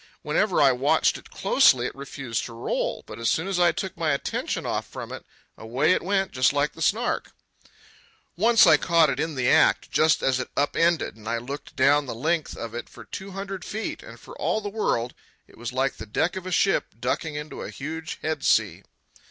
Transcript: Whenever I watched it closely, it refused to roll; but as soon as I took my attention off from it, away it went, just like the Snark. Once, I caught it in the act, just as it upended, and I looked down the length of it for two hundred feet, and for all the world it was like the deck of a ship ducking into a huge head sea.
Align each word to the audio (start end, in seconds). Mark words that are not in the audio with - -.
Whenever 0.23 0.59
I 0.59 0.71
watched 0.71 1.19
it 1.19 1.29
closely, 1.29 1.85
it 1.85 1.93
refused 1.93 2.43
to 2.45 2.53
roll; 2.53 3.03
but 3.05 3.19
as 3.19 3.29
soon 3.29 3.47
as 3.47 3.59
I 3.59 3.71
took 3.71 3.95
my 3.95 4.13
attention 4.13 4.65
off 4.65 4.87
from 4.87 5.11
it, 5.11 5.23
away 5.59 5.91
it 5.91 6.01
went, 6.01 6.31
just 6.31 6.53
like 6.53 6.73
the 6.73 6.81
Snark. 6.81 7.33
Once, 8.35 8.65
I 8.65 8.77
caught 8.77 9.11
it 9.11 9.19
in 9.19 9.35
the 9.35 9.47
act, 9.47 9.91
just 9.91 10.23
as 10.23 10.39
it 10.39 10.49
upended, 10.57 11.15
and 11.17 11.29
I 11.29 11.37
looked 11.37 11.75
down 11.75 12.07
the 12.07 12.15
length 12.15 12.57
of 12.57 12.73
it 12.73 12.89
for 12.89 13.05
two 13.05 13.29
hundred 13.33 13.63
feet, 13.63 14.01
and 14.01 14.19
for 14.19 14.35
all 14.41 14.59
the 14.59 14.69
world 14.69 15.13
it 15.47 15.55
was 15.59 15.71
like 15.71 15.97
the 15.97 16.07
deck 16.07 16.35
of 16.35 16.47
a 16.47 16.51
ship 16.51 16.95
ducking 16.99 17.35
into 17.35 17.61
a 17.61 17.69
huge 17.69 18.17
head 18.23 18.43
sea. 18.43 18.81